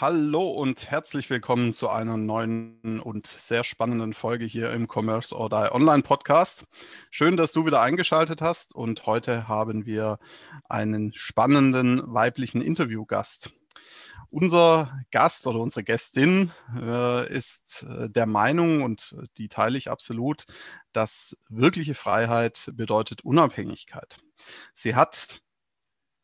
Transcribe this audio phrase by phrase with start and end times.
[0.00, 5.50] Hallo und herzlich willkommen zu einer neuen und sehr spannenden Folge hier im Commerce or
[5.50, 6.66] Die Online Podcast.
[7.10, 10.20] Schön, dass du wieder eingeschaltet hast und heute haben wir
[10.68, 13.50] einen spannenden weiblichen Interviewgast.
[14.30, 20.44] Unser Gast oder unsere Gästin äh, ist äh, der Meinung, und die teile ich absolut,
[20.92, 24.18] dass wirkliche Freiheit bedeutet Unabhängigkeit.
[24.74, 25.40] Sie hat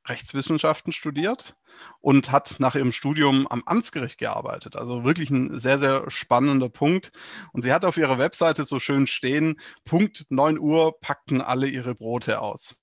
[0.07, 1.57] Rechtswissenschaften studiert
[2.01, 4.77] und hat nach ihrem Studium am Amtsgericht gearbeitet.
[4.77, 7.12] Also wirklich ein sehr, sehr spannender Punkt.
[7.53, 11.95] Und sie hat auf ihrer Webseite so schön stehen, Punkt 9 Uhr packten alle ihre
[11.95, 12.77] Brote aus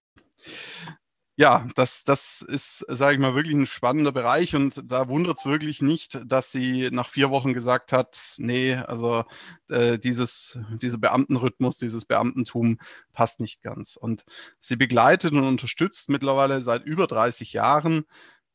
[1.41, 5.45] ja, das, das ist, sage ich mal, wirklich ein spannender Bereich und da wundert es
[5.45, 9.23] wirklich nicht, dass sie nach vier Wochen gesagt hat, nee, also
[9.67, 12.77] äh, dieses, dieser Beamtenrhythmus, dieses Beamtentum
[13.11, 13.95] passt nicht ganz.
[13.95, 14.23] Und
[14.59, 18.05] sie begleitet und unterstützt mittlerweile seit über 30 Jahren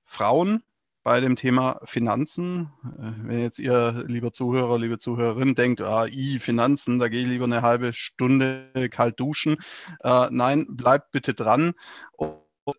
[0.04, 0.62] Frauen
[1.02, 2.70] bei dem Thema Finanzen.
[2.84, 7.26] Äh, wenn jetzt ihr, lieber Zuhörer, liebe Zuhörerin, denkt, ah, i, Finanzen, da gehe ich
[7.26, 9.56] lieber eine halbe Stunde kalt duschen.
[10.04, 11.74] Äh, nein, bleibt bitte dran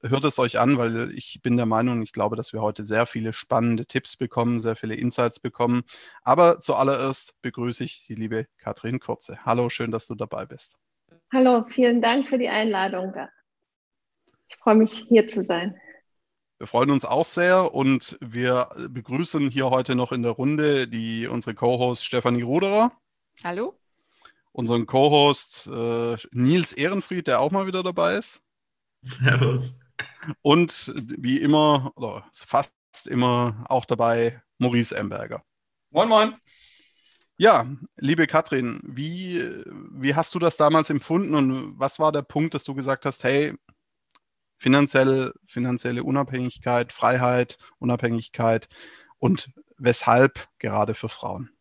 [0.01, 3.05] hört es euch an, weil ich bin der Meinung, ich glaube, dass wir heute sehr
[3.05, 5.83] viele spannende Tipps bekommen, sehr viele Insights bekommen.
[6.23, 9.45] Aber zuallererst begrüße ich die liebe Katrin Kurze.
[9.45, 10.77] Hallo, schön, dass du dabei bist.
[11.31, 13.13] Hallo, vielen Dank für die Einladung.
[14.49, 15.75] Ich freue mich, hier zu sein.
[16.57, 21.27] Wir freuen uns auch sehr und wir begrüßen hier heute noch in der Runde die,
[21.27, 22.91] unsere Co-Host Stefanie Ruderer.
[23.43, 23.77] Hallo.
[24.53, 28.41] Unseren Co-Host äh, Nils Ehrenfried, der auch mal wieder dabei ist.
[29.01, 29.77] Servus.
[30.41, 32.73] Und wie immer, oder fast
[33.05, 35.43] immer auch dabei, Maurice Emberger.
[35.91, 36.35] Moin, moin.
[37.37, 37.67] Ja,
[37.97, 39.43] liebe Katrin, wie,
[39.91, 43.23] wie hast du das damals empfunden und was war der Punkt, dass du gesagt hast,
[43.23, 43.53] hey,
[44.57, 48.67] finanziell, finanzielle Unabhängigkeit, Freiheit, Unabhängigkeit
[49.19, 51.51] und weshalb gerade für Frauen?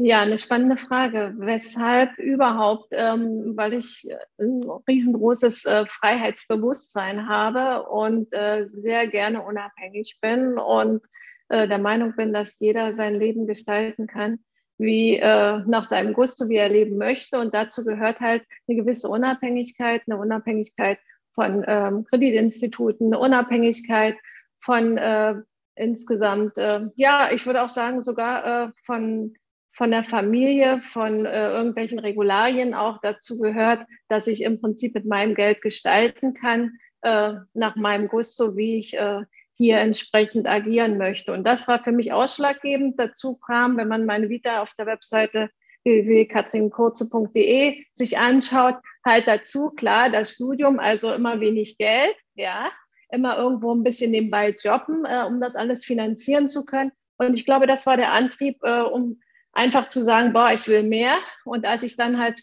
[0.00, 1.34] Ja, eine spannende Frage.
[1.38, 2.92] Weshalb überhaupt?
[2.92, 11.02] Ähm, weil ich ein riesengroßes äh, Freiheitsbewusstsein habe und äh, sehr gerne unabhängig bin und
[11.48, 14.38] äh, der Meinung bin, dass jeder sein Leben gestalten kann,
[14.78, 17.40] wie äh, nach seinem Gusto, wie er leben möchte.
[17.40, 21.00] Und dazu gehört halt eine gewisse Unabhängigkeit, eine Unabhängigkeit
[21.34, 24.16] von ähm, Kreditinstituten, eine Unabhängigkeit
[24.60, 25.34] von äh,
[25.74, 29.34] insgesamt, äh, ja, ich würde auch sagen, sogar von
[29.78, 35.06] von der Familie, von äh, irgendwelchen Regularien auch dazu gehört, dass ich im Prinzip mit
[35.06, 36.72] meinem Geld gestalten kann,
[37.02, 39.20] äh, nach meinem Gusto, wie ich äh,
[39.54, 41.32] hier entsprechend agieren möchte.
[41.32, 42.98] Und das war für mich ausschlaggebend.
[42.98, 45.48] Dazu kam, wenn man meine Vita auf der Webseite
[45.84, 52.68] www.katrinkurze.de sich anschaut, halt dazu, klar, das Studium, also immer wenig Geld, ja,
[53.12, 56.90] immer irgendwo ein bisschen nebenbei jobben, äh, um das alles finanzieren zu können.
[57.16, 59.20] Und ich glaube, das war der Antrieb, äh, um
[59.58, 61.18] einfach zu sagen, boah, ich will mehr.
[61.44, 62.40] Und als ich dann halt,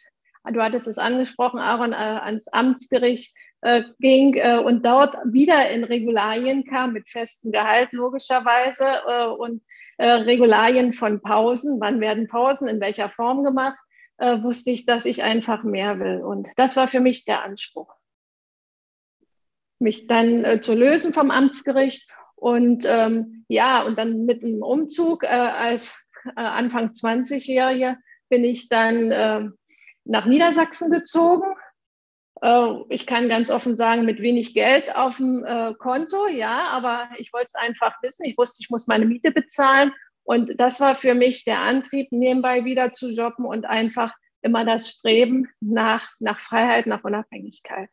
[0.51, 5.85] du hattest es angesprochen, Aaron, äh, ans Amtsgericht äh, ging äh, und dort wieder in
[5.85, 9.63] Regularien kam mit festem Gehalt logischerweise äh, und
[9.97, 13.79] äh, Regularien von Pausen, wann werden Pausen, in welcher Form gemacht,
[14.17, 16.21] äh, wusste ich, dass ich einfach mehr will.
[16.21, 17.93] Und das war für mich der Anspruch.
[19.79, 22.09] Mich dann zu lösen vom Amtsgericht.
[22.35, 26.04] Und ähm, ja, und dann mit einem Umzug als
[26.35, 27.97] äh, Anfang 20-Jährige,
[28.29, 29.49] bin ich dann äh,
[30.05, 31.55] nach Niedersachsen gezogen.
[32.41, 37.09] Äh, ich kann ganz offen sagen, mit wenig Geld auf dem äh, Konto, ja, aber
[37.17, 38.25] ich wollte es einfach wissen.
[38.25, 39.91] Ich wusste, ich muss meine Miete bezahlen.
[40.23, 44.89] Und das war für mich der Antrieb, nebenbei wieder zu jobben und einfach immer das
[44.89, 47.89] Streben nach, nach Freiheit, nach Unabhängigkeit.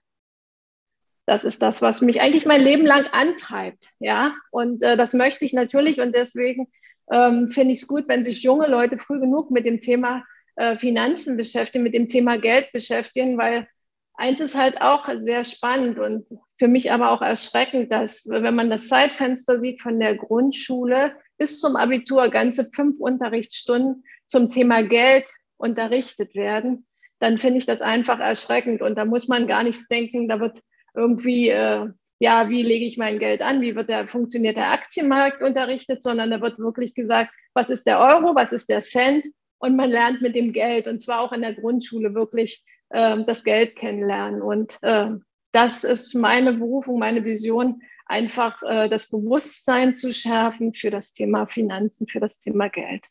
[1.27, 4.35] Das ist das, was mich eigentlich mein Leben lang antreibt, ja.
[4.51, 6.67] Und äh, das möchte ich natürlich und deswegen
[7.11, 10.25] ähm, finde ich es gut, wenn sich junge Leute früh genug mit dem Thema
[10.57, 13.67] äh, Finanzen beschäftigen, mit dem Thema Geld beschäftigen, weil
[14.15, 16.27] eins ist halt auch sehr spannend und
[16.59, 21.61] für mich aber auch erschreckend, dass wenn man das Zeitfenster sieht von der Grundschule bis
[21.61, 26.87] zum Abitur ganze fünf Unterrichtsstunden zum Thema Geld unterrichtet werden,
[27.19, 30.61] dann finde ich das einfach erschreckend und da muss man gar nichts denken, da wird
[30.95, 31.89] irgendwie äh,
[32.23, 36.31] ja, wie lege ich mein Geld an, wie wird der, funktioniert der Aktienmarkt unterrichtet, sondern
[36.31, 39.27] da wird wirklich gesagt, was ist der Euro, was ist der Cent
[39.59, 43.43] und man lernt mit dem Geld und zwar auch in der Grundschule wirklich äh, das
[43.43, 44.41] Geld kennenlernen.
[44.41, 45.09] Und äh,
[45.51, 51.49] das ist meine Berufung, meine Vision, einfach äh, das Bewusstsein zu schärfen für das Thema
[51.49, 53.05] Finanzen, für das Thema Geld.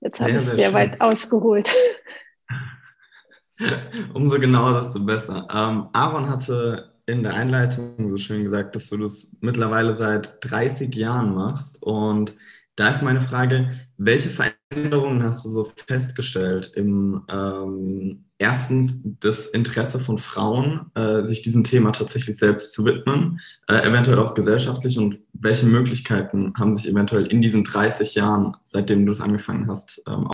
[0.00, 1.70] Jetzt habe ich sehr, sehr weit ausgeholt.
[4.14, 5.46] Umso genauer, desto besser.
[5.52, 10.94] Ähm, Aaron hatte in der Einleitung so schön gesagt, dass du das mittlerweile seit 30
[10.94, 11.82] Jahren machst.
[11.82, 12.34] Und
[12.76, 20.00] da ist meine Frage, welche Veränderungen hast du so festgestellt im ähm, erstens das Interesse
[20.00, 25.18] von Frauen, äh, sich diesem Thema tatsächlich selbst zu widmen, äh, eventuell auch gesellschaftlich und
[25.34, 30.28] welche Möglichkeiten haben sich eventuell in diesen 30 Jahren, seitdem du es angefangen hast, ähm,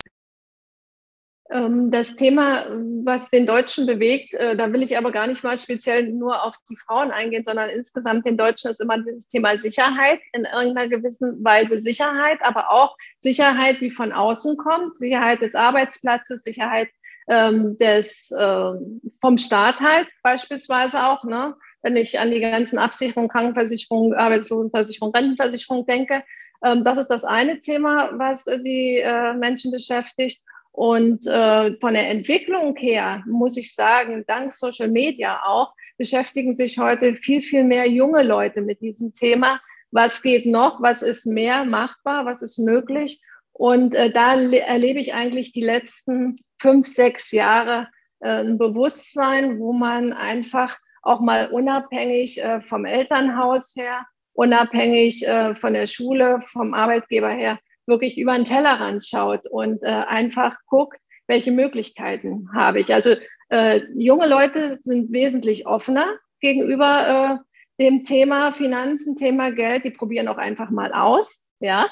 [1.48, 2.66] das Thema,
[3.04, 6.56] was den Deutschen bewegt, äh, da will ich aber gar nicht mal speziell nur auf
[6.68, 11.44] die Frauen eingehen, sondern insgesamt den Deutschen ist immer dieses Thema Sicherheit, in irgendeiner gewissen
[11.44, 16.88] Weise Sicherheit, aber auch Sicherheit, die von außen kommt, Sicherheit des Arbeitsplatzes, Sicherheit
[17.28, 18.72] ähm, des, äh,
[19.20, 21.22] vom Staat halt beispielsweise auch.
[21.24, 21.54] Ne?
[21.82, 26.24] Wenn ich an die ganzen Absicherungen, Krankenversicherung, Arbeitslosenversicherung, Rentenversicherung denke,
[26.64, 30.40] ähm, das ist das eine Thema, was die äh, Menschen beschäftigt.
[30.76, 36.78] Und äh, von der Entwicklung her muss ich sagen, dank Social Media auch, beschäftigen sich
[36.78, 39.58] heute viel, viel mehr junge Leute mit diesem Thema.
[39.90, 40.82] Was geht noch?
[40.82, 42.26] Was ist mehr machbar?
[42.26, 43.22] Was ist möglich?
[43.54, 47.88] Und äh, da erlebe ich eigentlich die letzten fünf, sechs Jahre
[48.20, 55.54] äh, ein Bewusstsein, wo man einfach auch mal unabhängig äh, vom Elternhaus her, unabhängig äh,
[55.54, 60.98] von der Schule, vom Arbeitgeber her, wirklich über den Tellerrand schaut und äh, einfach guckt,
[61.26, 62.92] welche Möglichkeiten habe ich.
[62.92, 63.14] Also
[63.48, 66.06] äh, junge Leute sind wesentlich offener
[66.40, 67.42] gegenüber
[67.78, 69.84] äh, dem Thema Finanzen, Thema Geld.
[69.84, 71.90] Die probieren auch einfach mal aus, ja.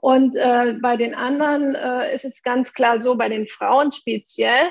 [0.00, 4.70] Und äh, bei den anderen äh, ist es ganz klar so, bei den Frauen speziell,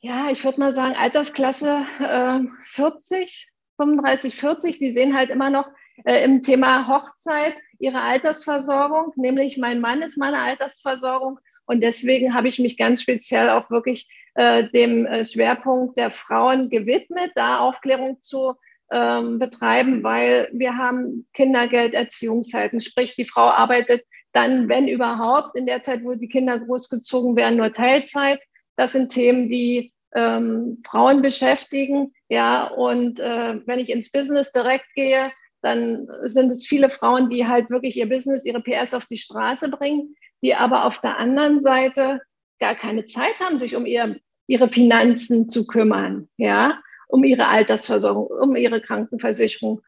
[0.00, 5.66] ja, ich würde mal sagen, Altersklasse äh, 40, 35, 40, die sehen halt immer noch
[6.04, 11.38] äh, im Thema Hochzeit ihre Altersversorgung, nämlich mein Mann ist meine Altersversorgung.
[11.66, 16.68] Und deswegen habe ich mich ganz speziell auch wirklich äh, dem äh, Schwerpunkt der Frauen
[16.68, 18.54] gewidmet, da Aufklärung zu
[18.92, 25.82] ähm, betreiben, weil wir haben Kindergelderziehungszeiten, sprich die Frau arbeitet dann, wenn überhaupt, in der
[25.82, 28.40] Zeit, wo die Kinder großgezogen werden, nur Teilzeit.
[28.76, 32.12] Das sind Themen, die ähm, Frauen beschäftigen.
[32.28, 35.30] Ja, und äh, wenn ich ins Business direkt gehe,
[35.64, 39.70] dann sind es viele Frauen, die halt wirklich ihr Business, ihre PS auf die Straße
[39.70, 42.20] bringen, die aber auf der anderen Seite
[42.60, 44.16] gar keine Zeit haben, sich um ihr,
[44.46, 49.80] ihre Finanzen zu kümmern, ja, um ihre Altersversorgung, um ihre Krankenversicherung.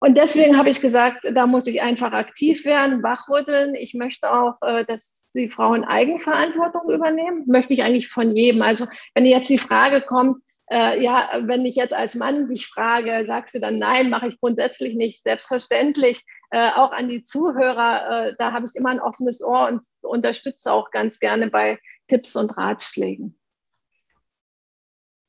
[0.00, 3.74] Und deswegen habe ich gesagt, da muss ich einfach aktiv werden, wachrütteln.
[3.76, 7.44] Ich möchte auch, äh, dass die Frauen Eigenverantwortung übernehmen.
[7.46, 8.62] Möchte ich eigentlich von jedem.
[8.62, 13.24] Also wenn jetzt die Frage kommt, äh, ja, wenn ich jetzt als Mann dich frage,
[13.26, 15.22] sagst du dann nein, mache ich grundsätzlich nicht.
[15.22, 16.24] Selbstverständlich.
[16.50, 20.72] Äh, auch an die Zuhörer, äh, da habe ich immer ein offenes Ohr und unterstütze
[20.72, 21.78] auch ganz gerne bei
[22.08, 23.38] Tipps und Ratschlägen.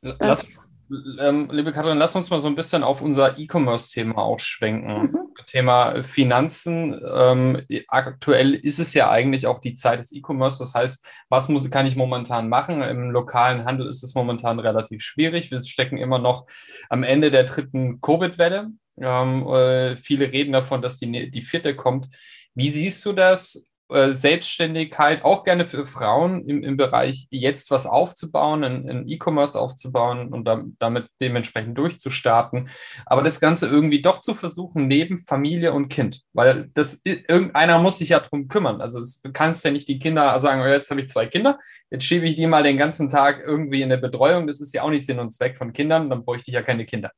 [0.02, 0.73] Lass,
[1.20, 5.12] ähm, liebe Katrin, lass uns mal so ein bisschen auf unser E-Commerce-Thema auch schwenken.
[5.12, 5.18] Mhm.
[5.48, 7.00] Thema Finanzen.
[7.14, 10.60] Ähm, aktuell ist es ja eigentlich auch die Zeit des E-Commerce.
[10.60, 12.82] Das heißt, was muss, kann ich momentan machen?
[12.82, 15.52] Im lokalen Handel ist es momentan relativ schwierig.
[15.52, 16.48] Wir stecken immer noch
[16.90, 18.70] am Ende der dritten Covid-Welle.
[19.02, 22.10] Ähm, äh, viele reden davon, dass die, die vierte kommt.
[22.56, 23.68] Wie siehst du das?
[23.94, 30.34] Äh, Selbstständigkeit, auch gerne für Frauen im, im Bereich jetzt was aufzubauen, ein E-Commerce aufzubauen
[30.34, 32.70] und dann, damit dementsprechend durchzustarten.
[33.06, 38.00] Aber das Ganze irgendwie doch zu versuchen, neben Familie und Kind, weil das irgendeiner muss
[38.00, 38.82] sich ja darum kümmern.
[38.82, 41.60] Also du kannst ja nicht die Kinder sagen, oh, jetzt habe ich zwei Kinder,
[41.92, 44.48] jetzt schiebe ich die mal den ganzen Tag irgendwie in der Betreuung.
[44.48, 46.88] Das ist ja auch nicht Sinn und Zweck von Kindern, dann bräuchte ich ja keine
[46.88, 47.12] Kinder.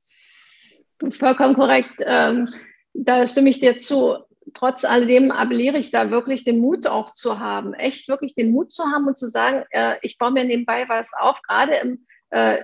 [1.11, 1.93] Vollkommen korrekt.
[2.05, 2.49] Ähm,
[2.93, 7.39] da stimme ich dir zu trotz alledem appelliere ich da wirklich den Mut auch zu
[7.39, 10.85] haben, echt wirklich den Mut zu haben und zu sagen, äh, ich baue mir nebenbei
[10.87, 11.41] was auf.
[11.41, 12.63] Gerade im äh,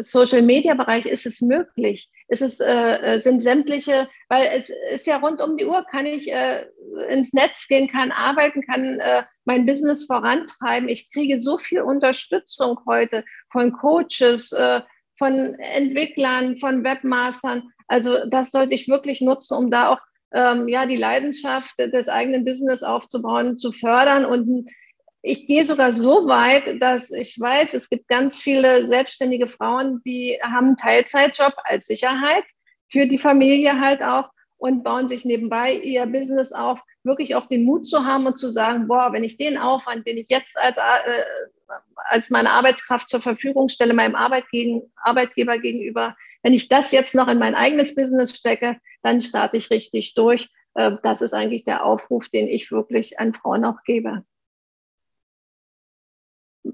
[0.00, 2.10] Social Media Bereich ist es möglich.
[2.28, 6.30] Es äh, äh, sind sämtliche, weil es ist ja rund um die Uhr, kann ich
[6.32, 6.66] äh,
[7.08, 10.88] ins Netz gehen, kann arbeiten, kann äh, mein Business vorantreiben.
[10.88, 14.54] Ich kriege so viel Unterstützung heute von Coaches,
[15.16, 17.62] von Entwicklern, von Webmastern.
[17.86, 20.00] Also das sollte ich wirklich nutzen, um da auch
[20.32, 24.24] ähm, ja, die Leidenschaft des eigenen Business aufzubauen, zu fördern.
[24.24, 24.68] Und
[25.22, 30.38] ich gehe sogar so weit, dass ich weiß, es gibt ganz viele selbstständige Frauen, die
[30.42, 32.44] haben einen Teilzeitjob als Sicherheit
[32.90, 37.64] für die Familie halt auch und bauen sich nebenbei ihr Business auf, wirklich auch den
[37.64, 40.78] Mut zu haben und zu sagen, boah, wenn ich den Aufwand, den ich jetzt als,
[40.78, 40.82] äh,
[41.96, 47.38] als meine Arbeitskraft zur Verfügung stelle, meinem Arbeitgeber gegenüber, wenn ich das jetzt noch in
[47.38, 50.48] mein eigenes Business stecke, dann starte ich richtig durch.
[50.74, 54.24] Äh, das ist eigentlich der Aufruf, den ich wirklich an Frauen auch gebe.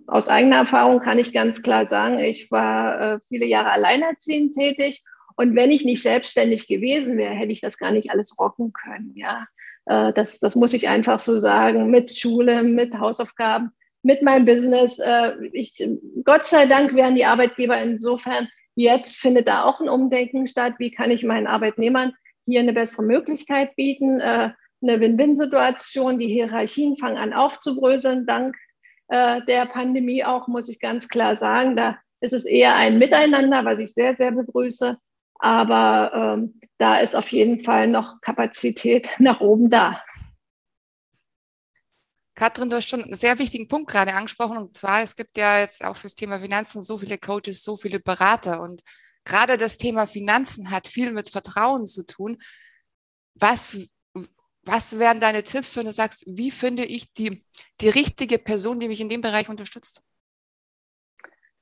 [0.06, 5.02] Aus eigener Erfahrung kann ich ganz klar sagen, ich war äh, viele Jahre alleinerziehend tätig
[5.36, 9.12] und wenn ich nicht selbstständig gewesen wäre, hätte ich das gar nicht alles rocken können.
[9.14, 9.46] Ja,
[9.86, 11.90] äh, das, das muss ich einfach so sagen.
[11.90, 13.70] Mit Schule, mit Hausaufgaben,
[14.02, 15.00] mit meinem Business.
[15.52, 15.82] Ich,
[16.24, 20.74] Gott sei Dank wären die Arbeitgeber insofern Jetzt findet da auch ein Umdenken statt.
[20.78, 22.12] Wie kann ich meinen Arbeitnehmern
[22.46, 24.20] hier eine bessere Möglichkeit bieten?
[24.20, 24.50] Äh,
[24.82, 26.18] eine Win-Win-Situation.
[26.18, 28.56] Die Hierarchien fangen an aufzubröseln, dank
[29.08, 31.76] äh, der Pandemie auch, muss ich ganz klar sagen.
[31.76, 34.96] Da ist es eher ein Miteinander, was ich sehr, sehr begrüße.
[35.38, 40.00] Aber ähm, da ist auf jeden Fall noch Kapazität nach oben da.
[42.34, 44.58] Katrin, du hast schon einen sehr wichtigen Punkt gerade angesprochen.
[44.58, 48.00] Und zwar, es gibt ja jetzt auch fürs Thema Finanzen so viele Coaches, so viele
[48.00, 48.60] Berater.
[48.60, 48.82] Und
[49.24, 52.38] gerade das Thema Finanzen hat viel mit Vertrauen zu tun.
[53.34, 53.78] Was,
[54.62, 57.44] was wären deine Tipps, wenn du sagst, wie finde ich die,
[57.80, 60.02] die richtige Person, die mich in dem Bereich unterstützt?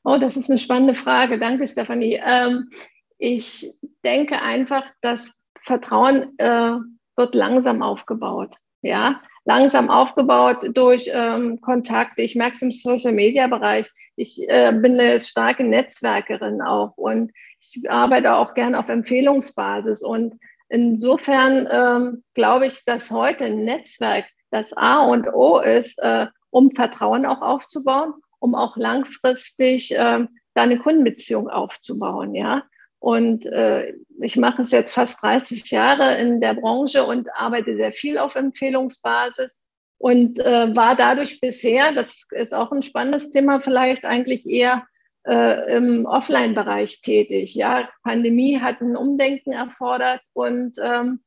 [0.05, 1.38] Oh, das ist eine spannende Frage.
[1.38, 2.21] Danke, Stefanie.
[2.25, 2.71] Ähm,
[3.19, 3.73] ich
[4.05, 6.76] denke einfach, dass Vertrauen äh,
[7.17, 8.57] wird langsam aufgebaut.
[8.81, 12.22] Ja, langsam aufgebaut durch ähm, Kontakte.
[12.22, 13.90] Ich merke es im Social-Media-Bereich.
[14.16, 20.02] Ich äh, bin eine starke Netzwerkerin auch und ich arbeite auch gern auf Empfehlungsbasis.
[20.02, 20.34] Und
[20.68, 26.70] insofern ähm, glaube ich, dass heute ein Netzwerk das A und O ist, äh, um
[26.72, 32.34] Vertrauen auch aufzubauen, um auch langfristig äh, da eine Kundenbeziehung aufzubauen.
[32.34, 32.62] Ja,
[33.02, 37.90] und äh, ich mache es jetzt fast 30 Jahre in der Branche und arbeite sehr
[37.90, 39.64] viel auf Empfehlungsbasis
[39.99, 44.87] und äh, war dadurch bisher, das ist auch ein spannendes Thema, vielleicht eigentlich eher
[45.26, 47.56] äh, im Offline-Bereich tätig.
[47.56, 51.25] Ja, Pandemie hat ein Umdenken erfordert und ähm,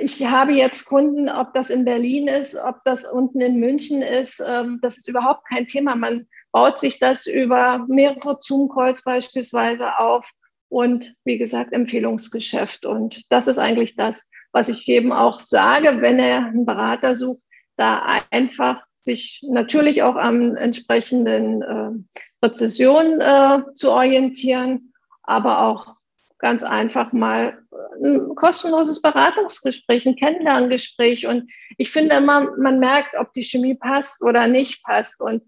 [0.00, 4.42] ich habe jetzt Kunden, ob das in Berlin ist, ob das unten in München ist,
[4.46, 5.96] ähm, das ist überhaupt kein Thema.
[5.96, 10.30] Man baut sich das über mehrere Zoom-Calls beispielsweise auf
[10.70, 12.86] und wie gesagt Empfehlungsgeschäft.
[12.86, 17.42] Und das ist eigentlich das, was ich jedem auch sage, wenn er einen Berater sucht,
[17.76, 25.94] da einfach sich natürlich auch am entsprechenden äh, Präzision äh, zu orientieren, aber auch
[26.38, 27.58] ganz einfach mal
[28.02, 31.26] ein kostenloses Beratungsgespräch, ein Kennenlerngespräch.
[31.26, 35.20] Und ich finde immer, man merkt, ob die Chemie passt oder nicht passt.
[35.20, 35.42] Und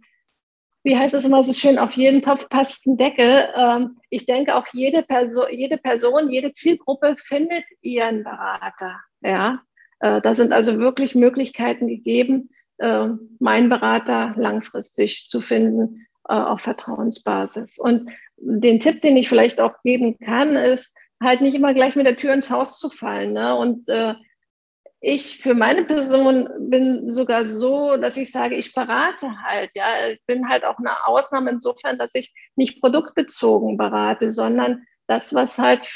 [0.84, 3.48] wie heißt es immer so schön, auf jeden Topf passt ein Deckel.
[3.56, 9.00] Ähm, ich denke, auch jede Person, jede Person, jede Zielgruppe findet ihren Berater.
[9.20, 9.60] Ja,
[10.00, 13.08] äh, da sind also wirklich Möglichkeiten gegeben, äh,
[13.38, 17.78] meinen Berater langfristig zu finden äh, auf Vertrauensbasis.
[17.78, 22.06] Und den Tipp, den ich vielleicht auch geben kann, ist halt nicht immer gleich mit
[22.06, 23.56] der Tür ins Haus zu fallen ne?
[23.56, 23.84] und
[25.04, 29.70] ich für meine Person bin sogar so, dass ich sage, ich berate halt.
[29.74, 35.34] Ja, ich bin halt auch eine Ausnahme insofern, dass ich nicht produktbezogen berate, sondern das,
[35.34, 35.92] was halt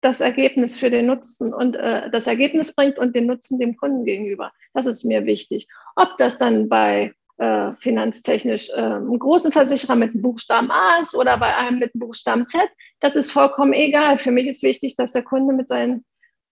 [0.00, 4.04] das Ergebnis für den Nutzen und äh, das Ergebnis bringt und den Nutzen dem Kunden
[4.04, 4.52] gegenüber.
[4.74, 5.66] Das ist mir wichtig.
[5.96, 11.36] Ob das dann bei äh, finanztechnisch äh, einem großen Versicherer mit Buchstaben A ist oder
[11.38, 12.60] bei einem mit Buchstaben Z,
[13.00, 14.18] das ist vollkommen egal.
[14.18, 16.04] Für mich ist wichtig, dass der Kunde mit seinen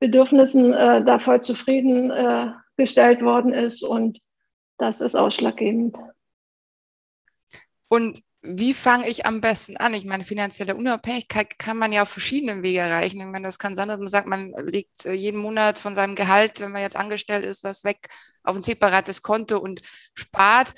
[0.03, 4.19] Bedürfnissen äh, da voll zufrieden äh, gestellt worden ist und
[4.77, 5.95] das ist ausschlaggebend.
[7.88, 9.93] Und wie fange ich am besten an?
[9.93, 13.22] Ich meine, finanzielle Unabhängigkeit kann man ja auf verschiedenen Wege erreichen.
[13.22, 16.15] Ich meine, das kann sein, dass man sagt, man legt äh, jeden Monat von seinem
[16.15, 18.10] Gehalt, wenn man jetzt angestellt ist, was weg
[18.43, 19.83] auf ein separates Konto und
[20.15, 20.74] spart.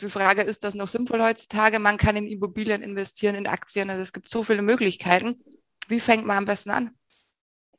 [0.00, 1.78] Die Frage, ist das noch sinnvoll heutzutage?
[1.80, 3.90] Man kann in Immobilien investieren, in Aktien.
[3.90, 5.44] Also es gibt so viele Möglichkeiten.
[5.86, 6.94] Wie fängt man am besten an?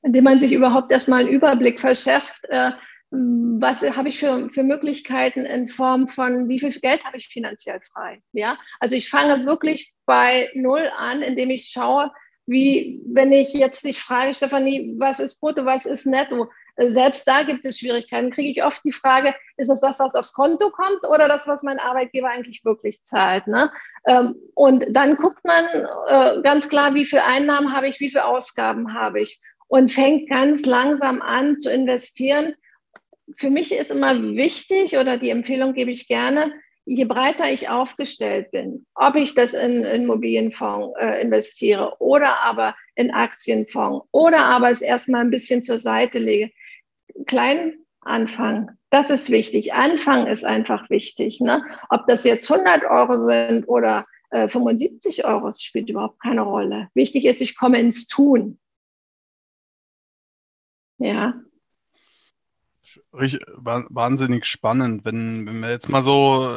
[0.02, 2.72] Indem man sich überhaupt erstmal einen Überblick verschafft, äh,
[3.12, 7.80] was habe ich für, für Möglichkeiten in Form von, wie viel Geld habe ich finanziell
[7.82, 8.22] frei?
[8.34, 12.12] Ja, also ich fange wirklich bei Null an, indem ich schaue,
[12.46, 16.50] wie, wenn ich jetzt dich frage, Stefanie, was ist brutto, was ist netto?
[16.76, 18.32] Äh, selbst da gibt es Schwierigkeiten.
[18.32, 21.64] Kriege ich oft die Frage, ist es das, was aufs Konto kommt oder das, was
[21.64, 23.46] mein Arbeitgeber eigentlich wirklich zahlt?
[23.48, 23.72] Ne?
[24.08, 25.66] Ähm, und dann guckt man
[26.08, 29.40] äh, ganz klar, wie viel Einnahmen habe ich, wie viel Ausgaben habe ich
[29.70, 32.54] und fängt ganz langsam an zu investieren.
[33.38, 36.52] Für mich ist immer wichtig oder die Empfehlung gebe ich gerne,
[36.86, 43.12] je breiter ich aufgestellt bin, ob ich das in, Immobilienfonds äh, investiere oder aber in
[43.12, 46.50] Aktienfonds oder aber es erstmal ein bisschen zur Seite lege,
[47.28, 48.72] klein anfangen.
[48.90, 49.74] Das ist wichtig.
[49.74, 51.40] Anfangen ist einfach wichtig.
[51.42, 51.64] Ne?
[51.90, 56.88] Ob das jetzt 100 Euro sind oder äh, 75 Euro, das spielt überhaupt keine Rolle.
[56.96, 58.59] Wichtig ist, ich komme ins Tun.
[61.00, 61.34] Ja.
[63.12, 66.50] Wahnsinnig spannend, wenn, wenn wir jetzt mal so,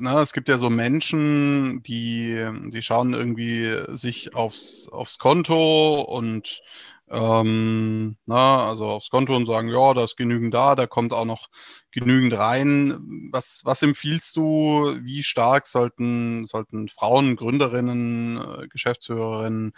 [0.00, 6.00] na, ne, es gibt ja so Menschen, die, die schauen irgendwie sich aufs, aufs Konto
[6.00, 6.62] und
[7.10, 11.24] ähm, na, also aufs Konto und sagen, ja, da ist genügend da, da kommt auch
[11.26, 11.48] noch
[11.90, 13.28] genügend rein.
[13.30, 19.72] Was, was empfiehlst du, wie stark sollten, sollten Frauen, Gründerinnen, äh, Geschäftsführerinnen,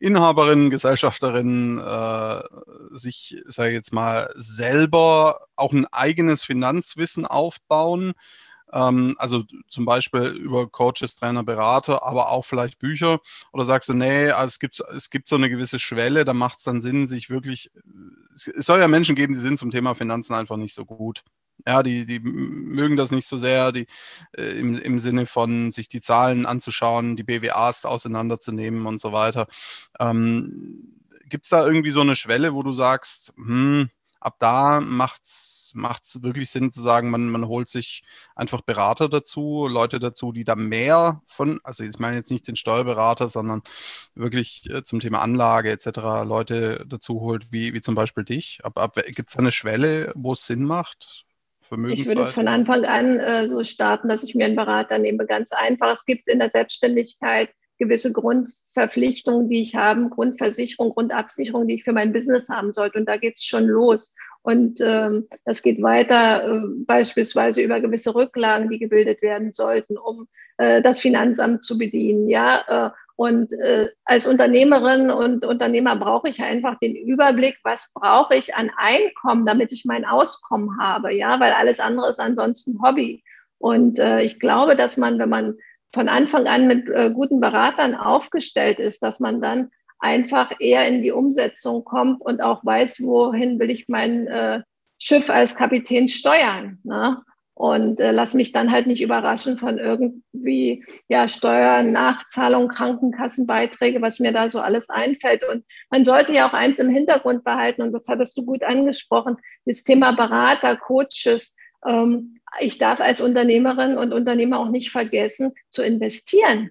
[0.00, 2.42] Inhaberinnen, Gesellschafterinnen äh,
[2.90, 8.14] sich, sage ich jetzt mal, selber auch ein eigenes Finanzwissen aufbauen?
[8.74, 13.20] Ähm, also zum Beispiel über Coaches, Trainer, Berater, aber auch vielleicht Bücher?
[13.52, 16.58] Oder sagst du, nee, also es, gibt, es gibt so eine gewisse Schwelle, da macht
[16.58, 17.70] es dann Sinn, sich wirklich,
[18.34, 21.22] es soll ja Menschen geben, die sind zum Thema Finanzen einfach nicht so gut.
[21.66, 23.86] Ja, die, die mögen das nicht so sehr, die,
[24.36, 29.46] äh, im, im Sinne von sich die Zahlen anzuschauen, die BWAs auseinanderzunehmen und so weiter.
[30.00, 30.90] Ähm,
[31.26, 33.88] Gibt es da irgendwie so eine Schwelle, wo du sagst, hm,
[34.24, 35.72] ab da macht es
[36.22, 38.02] wirklich Sinn zu sagen, man, man holt sich
[38.34, 42.56] einfach Berater dazu, Leute dazu, die da mehr von, also ich meine jetzt nicht den
[42.56, 43.62] Steuerberater, sondern
[44.14, 45.86] wirklich äh, zum Thema Anlage etc.
[46.24, 48.60] Leute dazu holt, wie, wie zum Beispiel dich.
[48.62, 51.26] Ab, ab, Gibt es da eine Schwelle, wo es Sinn macht?
[51.88, 55.26] Ich würde von Anfang an äh, so starten, dass ich mir einen Berater nehme.
[55.26, 55.92] Ganz einfach.
[55.92, 58.12] Es gibt in der Selbstständigkeit gewisse
[58.74, 62.98] Grundverpflichtungen, die ich habe, Grundversicherung, Grundabsicherung, die ich für mein Business haben sollte.
[62.98, 64.14] Und da geht es schon los.
[64.42, 70.26] Und ähm, das geht weiter äh, beispielsweise über gewisse Rücklagen, die gebildet werden sollten, um
[70.58, 72.28] äh, das Finanzamt zu bedienen.
[72.28, 78.36] Ja, äh, und äh, als Unternehmerin und Unternehmer brauche ich einfach den Überblick, was brauche
[78.36, 81.14] ich an Einkommen, damit ich mein Auskommen habe.
[81.14, 83.22] Ja, weil alles andere ist ansonsten Hobby.
[83.58, 85.54] Und äh, ich glaube, dass man, wenn man
[85.94, 91.02] von Anfang an mit äh, guten Beratern aufgestellt ist, dass man dann einfach eher in
[91.02, 94.60] die Umsetzung kommt und auch weiß, wohin will ich mein äh,
[94.98, 96.78] Schiff als Kapitän steuern.
[96.82, 97.22] Ne?
[97.54, 104.18] Und äh, lass mich dann halt nicht überraschen von irgendwie ja, Steuern, Nachzahlung, Krankenkassenbeiträge, was
[104.18, 105.44] mir da so alles einfällt.
[105.44, 109.36] Und man sollte ja auch eins im Hintergrund behalten, und das hattest du gut angesprochen,
[109.66, 111.54] das Thema Berater, Coaches,
[112.60, 116.70] ich darf als Unternehmerin und Unternehmer auch nicht vergessen, zu investieren.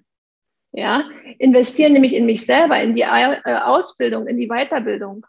[0.72, 1.04] Ja,
[1.38, 5.24] investieren nämlich in mich selber, in die äh, Ausbildung, in die Weiterbildung.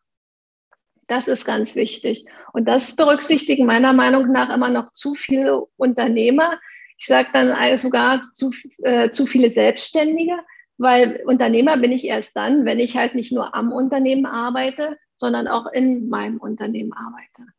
[1.08, 2.26] Das ist ganz wichtig.
[2.52, 6.60] Und das berücksichtigen meiner Meinung nach immer noch zu viele Unternehmer.
[6.98, 10.34] Ich sage dann sogar zu, äh, zu viele Selbstständige,
[10.78, 15.48] weil Unternehmer bin ich erst dann, wenn ich halt nicht nur am Unternehmen arbeite, sondern
[15.48, 17.54] auch in meinem Unternehmen arbeite.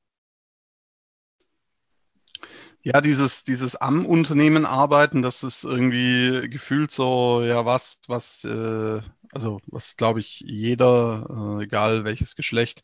[2.87, 9.01] Ja, dieses, dieses am Unternehmen arbeiten, das ist irgendwie gefühlt so, ja, was, was, äh,
[9.33, 12.83] also was, glaube ich, jeder, äh, egal welches Geschlecht,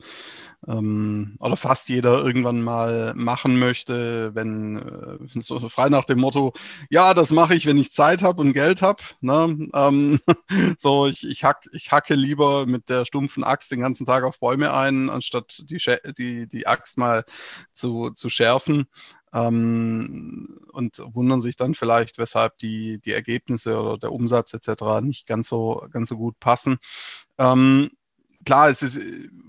[0.66, 6.52] ähm, oder fast jeder irgendwann mal machen möchte, wenn äh, so frei nach dem Motto,
[6.90, 9.04] ja, das mache ich, wenn ich Zeit habe und Geld habe.
[9.20, 9.68] Ne?
[9.72, 10.18] Ähm,
[10.78, 14.40] so, ich, ich, hack, ich hacke lieber mit der stumpfen Axt den ganzen Tag auf
[14.40, 15.78] Bäume ein, anstatt die,
[16.18, 17.24] die, die Axt mal
[17.70, 18.88] zu, zu schärfen
[19.33, 25.01] ähm, und wundern sich dann vielleicht, weshalb die, die Ergebnisse oder der Umsatz etc.
[25.03, 26.79] nicht ganz so, ganz so gut passen.
[27.38, 27.90] Ähm,
[28.45, 29.01] klar, es ist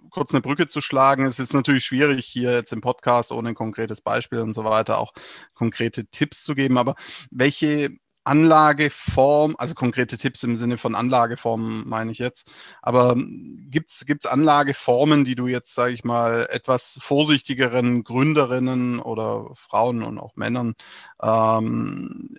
[0.10, 1.26] kurz eine Brücke zu schlagen.
[1.26, 5.00] Es ist natürlich schwierig, hier jetzt im Podcast ohne ein konkretes Beispiel und so weiter
[5.00, 5.14] auch
[5.56, 6.78] konkrete Tipps zu geben.
[6.78, 6.96] Aber
[7.32, 12.50] welche Anlageform, also konkrete Tipps im Sinne von Anlageformen meine ich jetzt,
[12.82, 20.04] aber gibt es Anlageformen, die du jetzt, sage ich mal, etwas vorsichtigeren Gründerinnen oder Frauen
[20.04, 20.76] und auch Männern
[21.22, 22.38] ähm,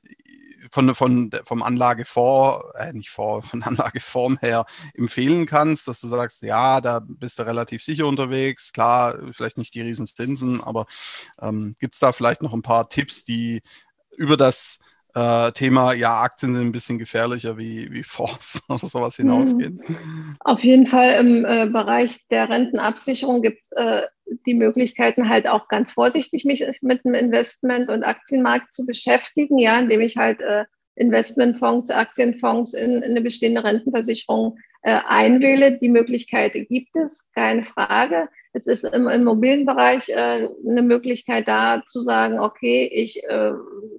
[0.70, 6.42] von, von, vom Anlagefonds, äh, nicht vor, von Anlageform her empfehlen kannst, dass du sagst,
[6.42, 10.86] ja, da bist du relativ sicher unterwegs, klar, vielleicht nicht die Riesenzinsen, aber
[11.40, 13.62] ähm, gibt es da vielleicht noch ein paar Tipps, die
[14.16, 14.78] über das
[15.14, 19.80] äh, Thema, ja, Aktien sind ein bisschen gefährlicher wie, wie Fonds oder sowas hinausgehen?
[20.40, 24.02] Auf jeden Fall im äh, Bereich der Rentenabsicherung gibt es äh,
[24.46, 29.78] die Möglichkeiten, halt auch ganz vorsichtig mich mit dem Investment- und Aktienmarkt zu beschäftigen, ja,
[29.78, 30.64] indem ich halt äh,
[30.96, 35.78] Investmentfonds, Aktienfonds in, in, eine bestehende Rentenversicherung äh, einwähle.
[35.78, 38.28] Die Möglichkeit gibt es, keine Frage.
[38.52, 43.22] Es ist im Immobilienbereich äh, eine Möglichkeit da zu sagen, okay, ich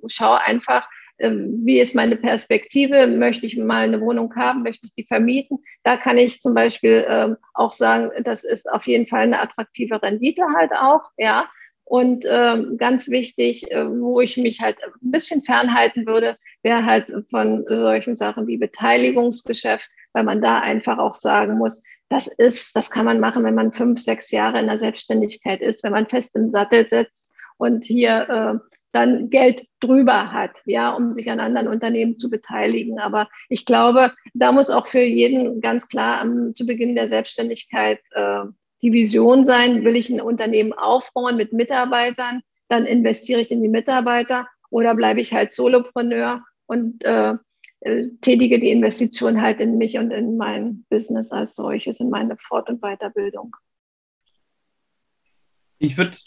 [0.08, 3.08] schaue einfach, wie ist meine Perspektive?
[3.08, 4.63] Möchte ich mal eine Wohnung haben?
[4.63, 5.60] Möchte ich die vermieten?
[5.84, 10.01] Da kann ich zum Beispiel ähm, auch sagen, das ist auf jeden Fall eine attraktive
[10.01, 11.49] Rendite halt auch, ja.
[11.88, 17.12] Und ähm, ganz wichtig, äh, wo ich mich halt ein bisschen fernhalten würde, wäre halt
[17.30, 22.89] von solchen Sachen wie Beteiligungsgeschäft, weil man da einfach auch sagen muss, das ist, das
[22.89, 26.36] kann man machen, wenn man fünf, sechs Jahre in der Selbstständigkeit ist, wenn man fest
[26.36, 31.68] im Sattel sitzt und hier äh, dann Geld drüber hat, ja, um sich an anderen
[31.68, 32.98] Unternehmen zu beteiligen.
[32.98, 38.00] Aber ich glaube, da muss auch für jeden ganz klar am, zu Beginn der Selbstständigkeit
[38.12, 38.46] äh,
[38.82, 43.68] die Vision sein, will ich ein Unternehmen aufbauen mit Mitarbeitern, dann investiere ich in die
[43.68, 47.34] Mitarbeiter oder bleibe ich halt Solopreneur und äh,
[47.82, 52.38] äh, tätige die Investition halt in mich und in mein Business als solches, in meine
[52.38, 53.56] Fort- und Weiterbildung.
[55.78, 56.18] Ich würde,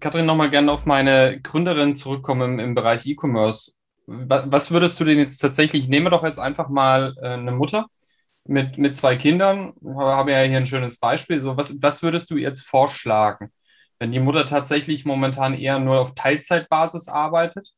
[0.00, 3.72] Kathrin, nochmal gerne auf meine Gründerin zurückkommen im, im Bereich E-Commerce.
[4.06, 7.86] Was würdest du denn jetzt tatsächlich, ich nehme doch jetzt einfach mal äh, eine Mutter
[8.44, 11.40] mit, mit zwei Kindern, habe ja hier ein schönes Beispiel.
[11.42, 13.52] So, was, was würdest du jetzt vorschlagen,
[13.98, 17.68] wenn die Mutter tatsächlich momentan eher nur auf Teilzeitbasis arbeitet?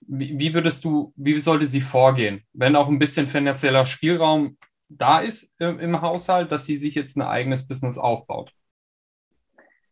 [0.00, 5.18] Wie, wie würdest du, wie sollte sie vorgehen, wenn auch ein bisschen finanzieller Spielraum da
[5.18, 8.52] ist im, im Haushalt, dass sie sich jetzt ein eigenes Business aufbaut?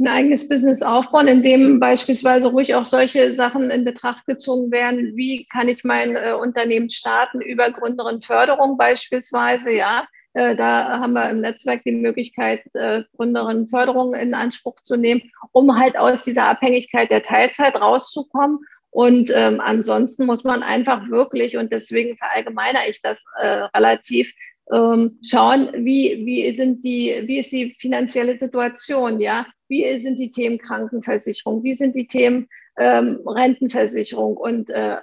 [0.01, 5.17] Ein eigenes Business aufbauen, in dem beispielsweise ruhig auch solche Sachen in Betracht gezogen werden.
[5.17, 9.73] Wie kann ich mein äh, Unternehmen starten über Gründerinnenförderung beispielsweise?
[9.73, 15.23] Ja, äh, da haben wir im Netzwerk die Möglichkeit, äh, Gründerinnenförderung in Anspruch zu nehmen,
[15.53, 18.59] um halt aus dieser Abhängigkeit der Teilzeit rauszukommen.
[18.91, 24.33] Und ähm, ansonsten muss man einfach wirklich, und deswegen verallgemeinere ich das äh, relativ,
[24.73, 30.31] ähm, schauen, wie, wie, sind die, wie ist die finanzielle Situation, ja, wie sind die
[30.31, 34.99] Themen Krankenversicherung, wie sind die Themen ähm, Rentenversicherung und äh,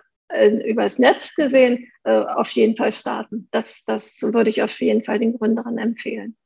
[0.66, 3.50] übers Netz gesehen äh, auf jeden Fall starten.
[3.52, 6.38] Das, das würde ich auf jeden Fall den Gründerinnen empfehlen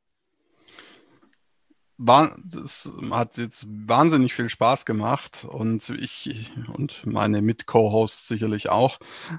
[1.97, 8.97] das hat jetzt wahnsinnig viel Spaß gemacht und ich und meine Mit-Co-Hosts sicherlich auch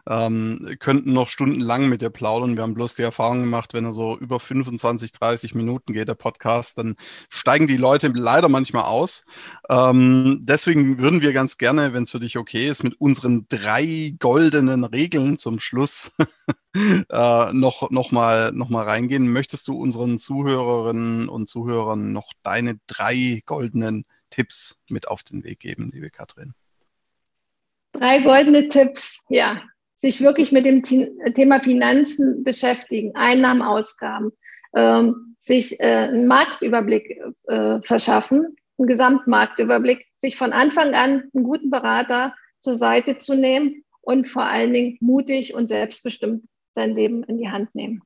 [0.08, 2.56] ähm, könnten noch stundenlang mit dir plaudern.
[2.56, 6.14] Wir haben bloß die Erfahrung gemacht, wenn er so über 25, 30 Minuten geht, der
[6.14, 6.96] Podcast, dann
[7.28, 9.26] steigen die Leute leider manchmal aus.
[9.68, 14.14] Ähm, deswegen würden wir ganz gerne, wenn es für dich okay ist, mit unseren drei
[14.18, 16.10] goldenen Regeln zum Schluss
[17.10, 19.32] äh, noch, noch, mal, noch mal reingehen.
[19.32, 25.60] Möchtest du unseren Zuhörerinnen und Zuhörern noch deine drei goldenen Tipps mit auf den Weg
[25.60, 26.54] geben, liebe Katrin?
[27.92, 29.62] Drei goldene Tipps, ja.
[29.98, 34.30] Sich wirklich mit dem Thema Finanzen beschäftigen, Einnahmen, Ausgaben,
[34.74, 41.70] ähm, sich äh, einen Marktüberblick äh, verschaffen, einen Gesamtmarktüberblick, sich von Anfang an einen guten
[41.70, 46.44] Berater zur Seite zu nehmen und vor allen Dingen mutig und selbstbestimmt
[46.76, 48.02] sein Leben in die Hand nehmen.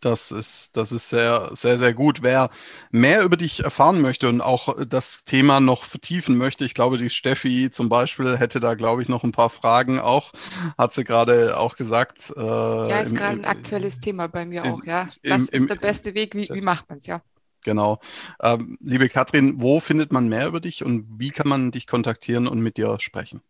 [0.00, 2.22] Das ist, das ist sehr, sehr, sehr gut.
[2.22, 2.50] Wer
[2.90, 7.08] mehr über dich erfahren möchte und auch das Thema noch vertiefen möchte, ich glaube, die
[7.08, 10.32] Steffi zum Beispiel hätte da, glaube ich, noch ein paar Fragen auch,
[10.76, 12.34] hat sie gerade auch gesagt.
[12.36, 15.08] Äh, ja, ist gerade ein aktuelles Thema bei mir im, auch, ja.
[15.22, 17.22] Das im, ist der beste Weg, wie, wie macht man es, ja.
[17.62, 17.98] Genau.
[18.42, 22.46] Ähm, liebe Katrin, wo findet man mehr über dich und wie kann man dich kontaktieren
[22.46, 23.40] und mit dir sprechen?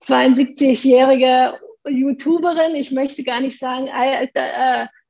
[0.03, 4.27] 72-jährige äh, YouTuberin, ich möchte gar nicht sagen, äh,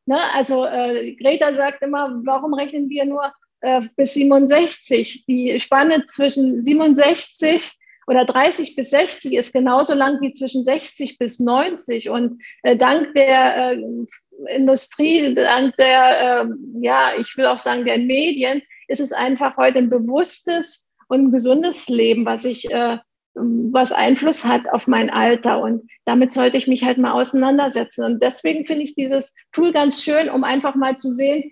[0.06, 5.26] ne, also äh, Greta sagt immer, warum rechnen wir nur äh, bis 67.
[5.28, 11.39] Die Spanne zwischen 67 oder 30 bis 60 ist genauso lang wie zwischen 60 bis
[11.39, 12.10] 90.
[12.10, 16.46] Und äh, dank der äh, Industrie, dank der, äh,
[16.82, 21.32] ja, ich will auch sagen, der Medien, ist es einfach heute ein bewusstes und ein
[21.32, 22.98] gesundes Leben, was ich, äh,
[23.34, 25.60] was Einfluss hat auf mein Alter.
[25.60, 28.06] Und damit sollte ich mich halt mal auseinandersetzen.
[28.06, 31.52] Und deswegen finde ich dieses Tool ganz schön, um einfach mal zu sehen,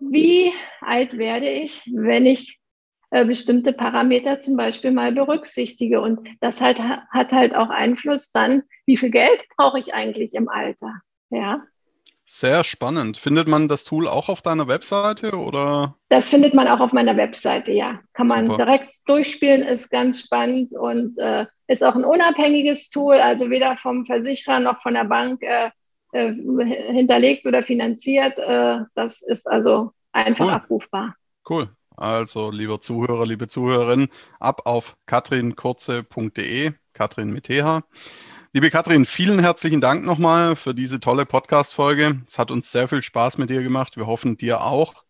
[0.00, 2.58] wie alt werde ich, wenn ich
[3.10, 6.00] äh, bestimmte Parameter zum Beispiel mal berücksichtige.
[6.00, 10.48] Und das halt, hat halt auch Einfluss dann, wie viel Geld brauche ich eigentlich im
[10.48, 11.00] Alter.
[11.30, 11.62] Ja.
[12.24, 13.16] Sehr spannend.
[13.16, 15.96] Findet man das Tool auch auf deiner Webseite oder?
[16.10, 17.98] Das findet man auch auf meiner Webseite, ja.
[18.12, 18.64] Kann man Super.
[18.64, 24.06] direkt durchspielen, ist ganz spannend und äh, ist auch ein unabhängiges Tool, also weder vom
[24.06, 25.70] Versicherer noch von der Bank äh,
[26.12, 28.38] äh, hinterlegt oder finanziert.
[28.38, 30.52] Äh, das ist also einfach Cool.
[30.52, 31.14] abrufbar.
[31.48, 31.70] Cool.
[31.96, 37.82] Also, lieber Zuhörer, liebe Zuhörerin, ab auf katrinkurze.de, Katrin mit TH.
[38.52, 42.22] Liebe Katrin, vielen herzlichen Dank nochmal für diese tolle Podcast-Folge.
[42.26, 43.96] Es hat uns sehr viel Spaß mit dir gemacht.
[43.96, 45.04] Wir hoffen, dir auch.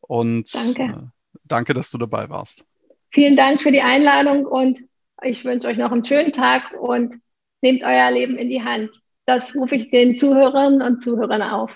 [0.00, 0.82] Und Danke.
[0.82, 1.06] Äh,
[1.44, 2.64] danke, dass du dabei warst.
[3.10, 4.80] Vielen Dank für die Einladung und
[5.22, 7.16] ich wünsche euch noch einen schönen Tag und
[7.62, 8.90] nehmt euer Leben in die Hand.
[9.26, 11.70] Das rufe ich den Zuhörerinnen und Zuhörern auf.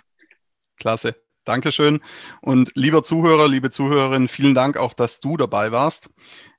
[0.76, 1.16] Klasse.
[1.44, 2.00] Dankeschön.
[2.42, 6.10] Und lieber Zuhörer, liebe Zuhörerin, vielen Dank auch, dass du dabei warst.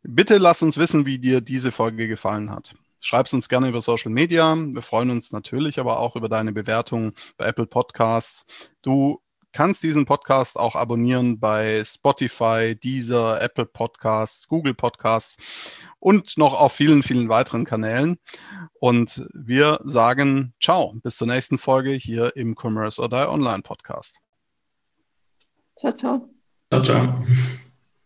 [0.03, 2.75] Bitte lass uns wissen, wie dir diese Folge gefallen hat.
[2.99, 4.55] Schreib es uns gerne über Social Media.
[4.55, 8.45] Wir freuen uns natürlich aber auch über deine Bewertung bei Apple Podcasts.
[8.81, 9.21] Du
[9.53, 15.37] kannst diesen Podcast auch abonnieren bei Spotify, Deezer, Apple Podcasts, Google Podcasts
[15.99, 18.17] und noch auf vielen, vielen weiteren Kanälen.
[18.79, 24.19] Und wir sagen Ciao, bis zur nächsten Folge hier im Commerce or Die Online Podcast.
[25.79, 26.29] Ciao, ciao.
[26.71, 27.25] Ciao, ciao.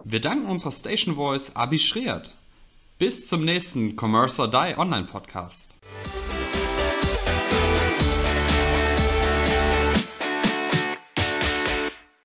[0.04, 2.34] Wir danken unserer Station Voice Abi Schreert.
[2.98, 5.76] Bis zum nächsten Commerce or Die Online Podcast.